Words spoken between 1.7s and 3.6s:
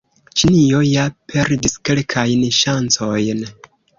kelkajn ŝancojn.